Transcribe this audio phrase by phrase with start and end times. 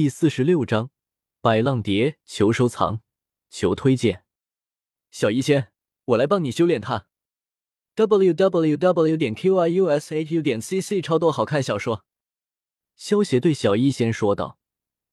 [0.00, 0.92] 第四十六章，
[1.40, 3.00] 百浪蝶，求收藏，
[3.50, 4.22] 求推荐。
[5.10, 5.72] 小医仙，
[6.04, 7.08] 我来帮你修炼它。
[7.96, 12.04] w w w 点 q i u s h u 点 c c 超多好看小说。
[12.94, 14.60] 萧邪对小医仙说道，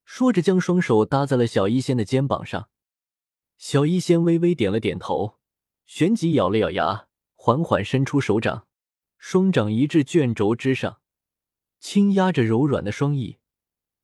[0.03, 2.69] 说着将双手搭在了小医仙的肩膀上。
[3.57, 5.39] 小医仙微微点了点头，
[5.87, 8.67] 旋即咬了咬牙，缓缓伸出手掌，
[9.17, 11.01] 双掌移至卷轴之上，
[11.79, 13.39] 轻压着柔软的双翼。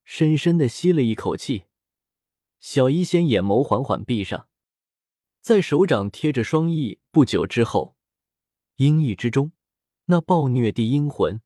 [0.03, 1.65] 深深的吸了一口气，
[2.59, 4.47] 小医仙眼眸缓缓闭上，
[5.41, 7.95] 在手掌贴着双翼不久之后，
[8.75, 9.51] 阴翼之中
[10.05, 11.41] 那暴虐的阴魂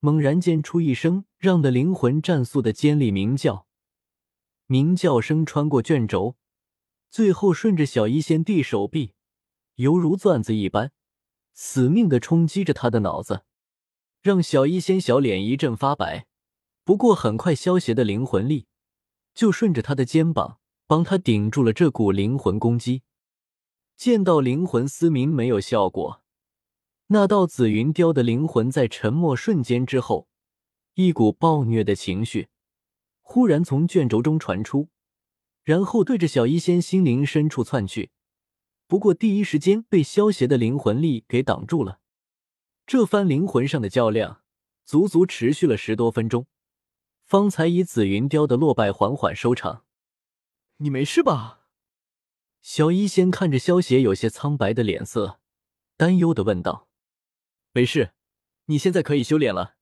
[0.00, 3.66] 猛然间出一声让的灵魂战速的尖利鸣叫，
[4.66, 6.36] 鸣叫声穿过卷轴，
[7.10, 9.14] 最后顺着小医仙地手臂，
[9.74, 10.92] 犹如钻子一般，
[11.52, 13.44] 死命的冲击着他的脑子，
[14.22, 16.26] 让小医仙小脸一阵发白。
[16.86, 18.68] 不过很快，萧邪的灵魂力
[19.34, 23.02] 就顺着他的肩膀，帮他顶住了这股灵魂攻击。
[23.96, 26.22] 见到灵魂嘶鸣没有效果，
[27.08, 30.28] 那道紫云雕的灵魂在沉默瞬间之后，
[30.94, 32.50] 一股暴虐的情绪
[33.20, 34.88] 忽然从卷轴中传出，
[35.64, 38.12] 然后对着小医仙心灵深处窜去。
[38.86, 41.98] 不过第一时间被萧邪的灵魂力给挡住了。
[42.86, 44.42] 这番灵魂上的较量，
[44.84, 46.46] 足足持续了十多分钟。
[47.26, 49.84] 方才以紫云雕的落败缓缓收场。
[50.76, 51.66] 你没事吧？
[52.62, 55.40] 小医仙看着萧邪有些苍白的脸色，
[55.96, 56.88] 担忧的问道
[57.74, 58.12] ：“没事，
[58.66, 59.74] 你现在可以修炼了。”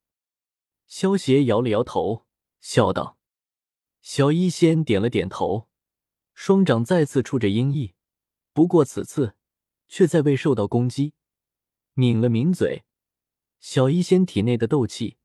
[0.88, 2.24] 萧邪摇了摇头，
[2.62, 3.18] 笑道
[4.00, 5.68] ：“小医仙点了点头，
[6.32, 7.92] 双掌再次触着阴翼，
[8.54, 9.36] 不过此次
[9.86, 11.12] 却再未受到攻击，
[11.92, 12.84] 抿了抿嘴，
[13.60, 15.18] 小医仙体内的斗气。”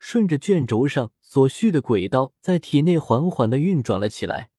[0.00, 4.52] 顺着卷轴上所需的轨道，在体内缓缓的运转了起来。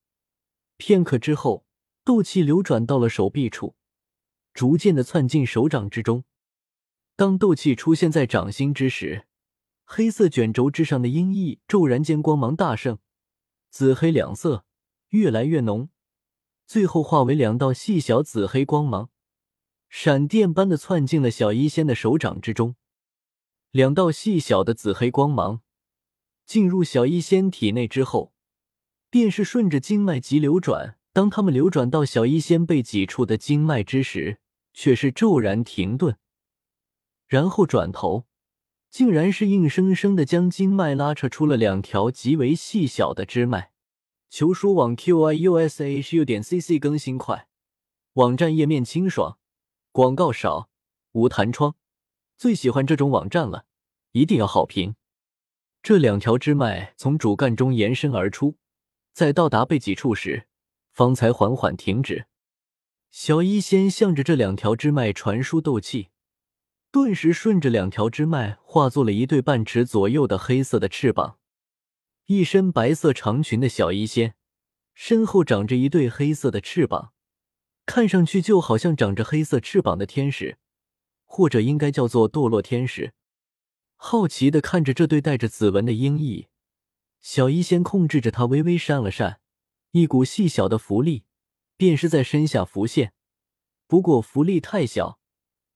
[0.75, 1.65] 片刻之后，
[2.03, 3.77] 斗气流转到了手臂处，
[4.53, 6.25] 逐渐的窜进手掌之中。
[7.15, 9.25] 当斗气出现在掌心之时，
[9.85, 12.97] 黑色卷轴之上的阴翳骤然间光芒大盛，
[13.69, 14.65] 紫黑两色
[15.11, 15.87] 越来越浓，
[16.67, 19.09] 最后化为两道细小紫黑光芒，
[19.87, 22.75] 闪电般的窜进了小医仙的手掌之中。
[23.71, 25.61] 两道细小的紫黑光芒
[26.45, 28.33] 进入小医仙体内之后，
[29.09, 30.97] 便是顺着经脉急流转。
[31.11, 34.39] 当他们流转到小医仙被挤出的经脉之时，
[34.73, 36.17] 却是骤然停顿，
[37.25, 38.25] 然后转头，
[38.89, 43.71] 竟然是硬生生的将经脉拉扯出了两条极为细小的支脉。
[44.29, 47.47] 求书网 q i u s h u 点 c c 更新快，
[48.15, 49.37] 网站页面清爽，
[49.93, 50.69] 广告少，
[51.13, 51.75] 无弹窗。
[52.35, 53.65] 最喜欢这种网站了，
[54.11, 54.95] 一定要好评。
[55.85, 58.57] 这两条支脉从主干中延伸而出，
[59.13, 60.47] 在到达背脊处时，
[60.91, 62.25] 方才缓缓停止。
[63.11, 66.09] 小医仙向着这两条支脉传输斗气，
[66.91, 71.37] 顿时顺着两条支脉化作了一对半尺左右的黑色的翅膀。
[72.25, 74.33] 一身白色长裙的小医仙，
[74.95, 77.13] 身后长着一对黑色的翅膀，
[77.85, 80.57] 看上去就好像长着黑色翅膀的天使。
[81.25, 83.13] 或者应该叫做堕落天使。
[84.07, 86.45] 好奇的看着这对带着紫纹的鹰翼，
[87.21, 89.41] 小医仙控制着它微微扇了扇，
[89.93, 91.23] 一股细小的浮力
[91.75, 93.13] 便是在身下浮现。
[93.87, 95.19] 不过浮力太小，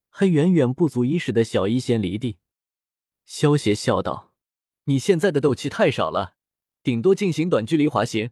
[0.09, 2.37] 还远远不足以使得小医仙离地。
[3.25, 4.31] 萧邪笑道
[4.85, 6.35] ：“你现在的斗气太少了，
[6.83, 8.29] 顶多进行短距离滑行，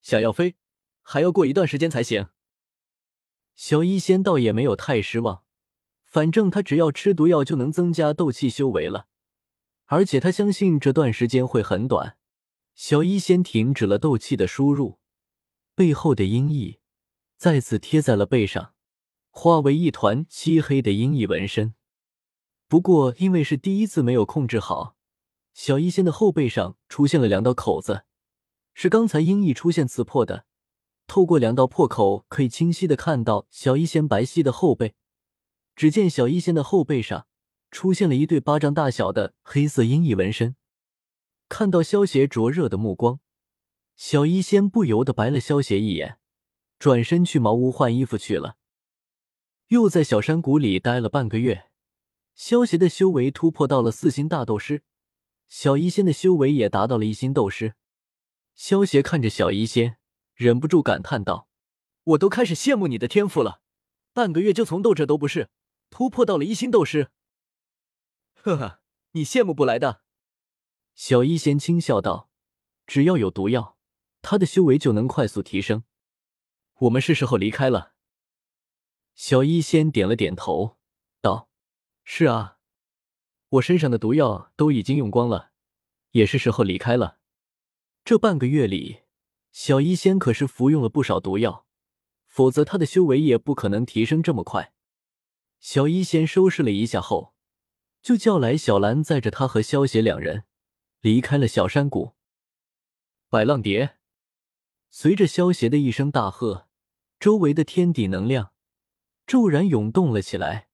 [0.00, 0.54] 想要飞，
[1.02, 2.28] 还要过一段时间才行。”
[3.56, 5.42] 小医仙倒也没有太失望。
[6.04, 9.08] 反正他只要吃毒药就能增加斗气修为了，
[9.86, 12.16] 而且他相信这段时间会很短。
[12.74, 14.98] 小医仙停止了斗气的输入，
[15.74, 16.78] 背后的阴翳
[17.36, 18.72] 再次贴在了背上，
[19.30, 21.74] 化为一团漆黑的阴翳纹身。
[22.68, 24.96] 不过因为是第一次没有控制好，
[25.52, 28.04] 小医仙的后背上出现了两道口子，
[28.72, 30.46] 是刚才阴翳出现刺破的。
[31.06, 34.94] 透过两道破口，可以清晰的看到小医仙白皙的后背。
[35.76, 37.26] 只见小医仙的后背上
[37.72, 40.54] 出现了一对巴掌大小的黑色阴翳纹身。
[41.48, 43.18] 看到萧邪灼热的目光，
[43.96, 46.18] 小医仙不由得白了萧邪一眼，
[46.78, 48.56] 转身去茅屋换衣服去了。
[49.68, 51.70] 又在小山谷里待了半个月，
[52.34, 54.82] 萧邪的修为突破到了四星大斗师，
[55.48, 57.74] 小医仙的修为也达到了一星斗师。
[58.54, 59.96] 萧邪看着小医仙，
[60.34, 61.48] 忍不住感叹道
[62.04, 63.62] ：“我都开始羡慕你的天赋了，
[64.12, 65.48] 半个月就从斗者都不是。”
[65.88, 67.10] 突破到了一星斗师，
[68.44, 68.80] 呵呵，
[69.12, 70.02] 你羡慕不来的。
[70.96, 72.28] 小医仙轻笑道
[72.88, 73.78] ：“只要有毒药，
[74.20, 75.84] 他的修为就能快速提升。
[76.80, 77.94] 我们是时候离开了。
[79.14, 80.78] 小医仙点了点头，
[81.20, 81.48] 道
[82.02, 82.58] ：“是啊，
[83.48, 85.52] 我身上的毒药都已经用光了，
[86.10, 87.20] 也是时候离开了。
[88.04, 89.02] 这半个月里，
[89.52, 91.64] 小医仙可是服用了不少毒药，
[92.26, 94.74] 否则他的修为也不可能提升这么快。”
[95.60, 97.31] 小医仙收拾了一下后，
[98.02, 100.44] 就叫来小兰，载着他和萧邪两人
[101.00, 102.14] 离开了小山谷。
[103.28, 103.96] 百浪蝶，
[104.90, 106.68] 随着萧邪的一声大喝，
[107.20, 108.52] 周围的天地能量。
[109.24, 110.68] 骤然涌动了起来，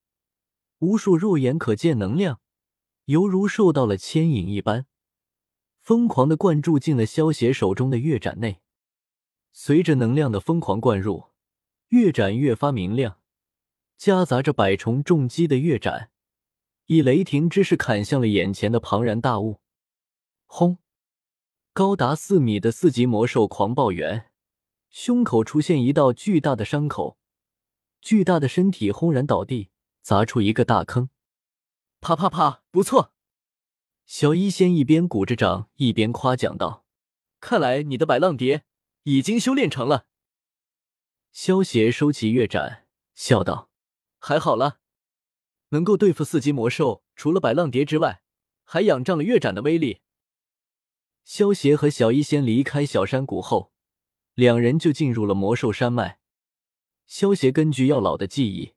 [0.78, 2.40] 无数肉眼可见能量，
[3.04, 4.86] 犹如受到了牵引一般，
[5.82, 8.62] 疯狂的灌注进了萧邪手中的月斩内。
[9.52, 11.26] 随着能量的疯狂灌入，
[11.88, 13.20] 月斩越发明亮，
[13.98, 16.10] 夹杂着百重重击的月斩，
[16.90, 19.60] 以雷霆之势砍向了眼前的庞然大物。
[20.46, 20.78] 轰！
[21.74, 24.30] 高达四米的四级魔兽狂暴猿，
[24.88, 27.18] 胸口出现一道巨大的伤口。
[28.00, 29.68] 巨大的身体轰然倒地，
[30.00, 31.10] 砸出一个大坑。
[32.00, 32.62] 啪啪啪！
[32.70, 33.12] 不错，
[34.06, 36.86] 小医仙一边鼓着掌，一边夸奖道
[37.38, 38.64] ：“看来你的百浪蝶
[39.02, 40.06] 已经修炼成了。”
[41.32, 43.68] 萧邪收起月斩，笑道
[44.18, 44.78] ：“还好了，
[45.70, 48.22] 能够对付四级魔兽，除了百浪蝶之外，
[48.64, 50.00] 还仰仗了月斩的威力。”
[51.24, 53.72] 萧邪和小医仙离开小山谷后，
[54.34, 56.18] 两人就进入了魔兽山脉。
[57.06, 58.72] 萧协根据药老的记忆，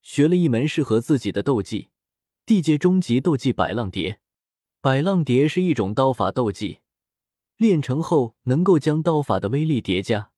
[0.00, 1.90] 学了一门适合自己的斗技——
[2.44, 4.20] 地阶终极斗技百浪蝶。
[4.80, 6.80] 百浪蝶是一种刀法斗技，
[7.56, 10.32] 练成后能够将刀法的威力叠加，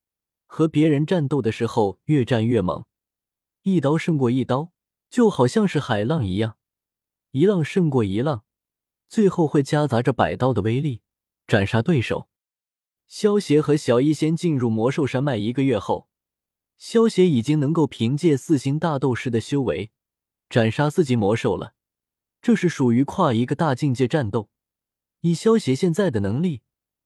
[0.44, 2.84] 和别人战斗的时候越战越猛，
[3.62, 4.73] 一刀胜过一刀，
[5.14, 6.56] 就好像是海浪一样，
[7.30, 8.42] 一浪胜过一浪，
[9.08, 11.02] 最后会夹杂着百刀的威力
[11.46, 12.28] 斩杀对手。
[13.06, 16.08] 萧协和小医仙进入魔兽山脉一个月后。
[16.76, 19.92] 萧协已经能够凭借四星大斗师的修为
[20.50, 21.74] 斩杀四级魔兽了，
[22.42, 24.50] 这是属于跨一个大境界战斗。
[25.20, 26.62] 以萧协现在的能力，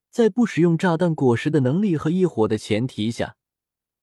[0.09, 3.37] 在不使用炸弹果实的能力和异火的前提下，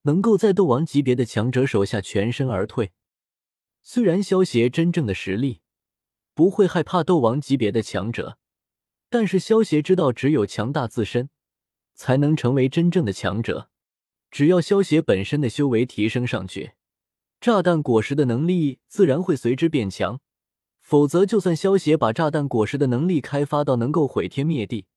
[0.04, 2.92] 能够在斗王级别的强者手下全身而退。
[3.88, 5.62] 虽然萧协真正的实力
[6.34, 8.40] 不会害怕斗王级别的强者，
[9.12, 11.30] 但是萧协知道，只有强大自身，
[11.94, 13.70] 才能成为真正的强者。
[14.32, 16.72] 只要萧协本身的修为提升上去，
[17.40, 20.20] 炸弹果实的能力自然会随之变强。
[20.82, 24.88] 否则，就算萧协把炸弹果实的能力开发到能够毁天灭地，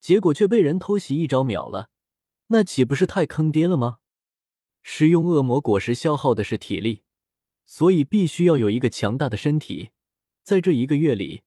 [0.00, 1.90] 结果却被人偷袭一招秒了，
[2.46, 3.98] 那岂不是太坑爹了吗？
[4.84, 7.02] 使用恶魔果实消耗的是体力，
[7.66, 9.90] 所以必须要有一个强大的身体。
[10.42, 11.42] 在这一个月里，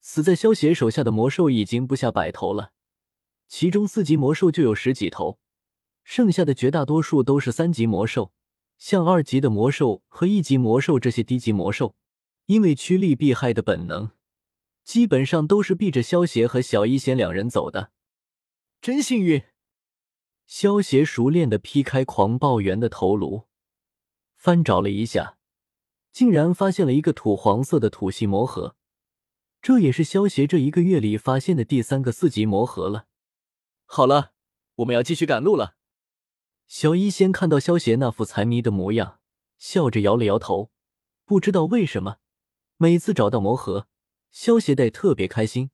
[0.00, 2.72] 死在萧协手下的魔兽已经不下百头了，
[3.48, 5.40] 其中四级魔兽就有十几头。
[6.04, 8.30] 剩下的绝大多数都是三级魔兽，
[8.76, 11.96] 像二级的魔兽和一级魔兽这些低级魔兽，
[12.44, 14.10] 因为趋利避害的本能，
[14.84, 17.90] 基本上都是避着萧协和小一仙两人走的。
[18.82, 19.42] 真幸运！
[20.46, 23.44] 萧协熟练的劈开狂暴猿的头颅，
[24.36, 25.38] 翻找了一下，
[26.14, 28.76] 竟然发现了一个土黄色的土系魔核，
[29.60, 33.08] 这也是萧协这一个月里发现的第三个四级魔核了。
[33.84, 34.32] 好了，
[34.76, 35.74] 我们要继续赶路了。
[36.68, 39.18] 小医仙看到萧邪那副财迷的模样，
[39.58, 40.70] 笑着摇了摇头。
[41.24, 42.18] 不知道为什么，
[42.76, 43.88] 每次找到魔盒，
[44.30, 45.72] 萧邪得特别开心。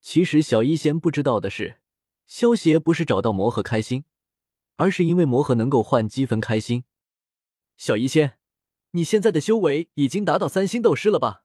[0.00, 1.78] 其实小医仙不知道的是，
[2.26, 4.04] 萧邪不是找到魔盒开心，
[4.74, 6.82] 而是因为魔盒能够换积分开心。
[7.76, 8.36] 小医仙，
[8.96, 11.42] 你现在的修为已经达到三星斗师了吧？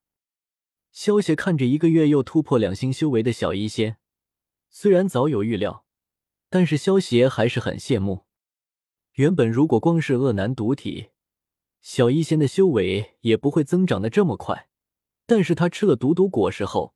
[0.91, 3.97] 萧邪看着一个月又突破两星修为的小医仙，
[4.69, 5.83] 虽然早有预料，
[6.51, 8.25] 但是萧邪还是很羡慕。
[9.13, 11.09] 原本如果光是恶男毒体，
[11.81, 14.69] 小医仙的修为也不会增长的这么快。
[15.25, 16.93] 但是他吃了毒毒果实后，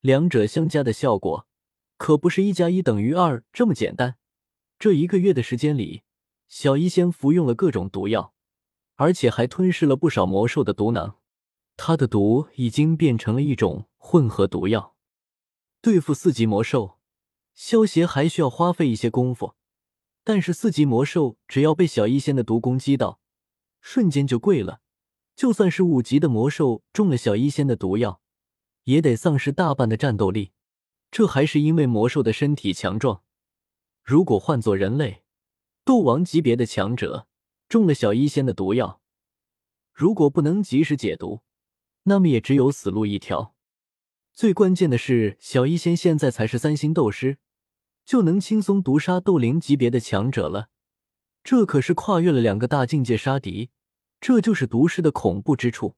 [0.00, 1.46] 两者相加的效果
[1.98, 4.16] 可不是一加一等于二这么简单。
[4.78, 6.04] 这一个月的时间里，
[6.48, 8.34] 小医仙服用了各种毒药，
[9.00, 11.16] 而且还吞噬了不少魔兽的毒囊。
[11.74, 14.94] 他的毒已经变成了一种混合毒药。
[15.80, 16.98] 对付四级魔兽，
[17.54, 19.54] 萧协还需要花费一些功夫。
[20.22, 23.20] 但是四级魔兽只要被小医仙的毒攻击到，
[23.80, 24.82] 瞬间就跪了。
[25.34, 28.20] 就算是五级的魔兽中了小医仙的毒药，
[28.84, 30.52] 也得丧失大半的战斗力。
[31.10, 33.22] 这还是因为魔兽的身体强壮。
[34.04, 35.22] 如果换做人类，
[35.86, 37.26] 斗王级别的强者
[37.70, 39.00] 中了小医仙的毒药，
[39.94, 41.40] 如果不能及时解毒，
[42.02, 43.54] 那么也只有死路一条。
[44.32, 47.38] 最关键的是，小医仙现在才是三星斗师。
[48.04, 50.70] 就能轻松毒杀斗灵级别的强者了。
[51.44, 53.70] 这可是跨越了两个大境界杀敌，
[54.20, 55.94] 这就是毒师的恐怖之处。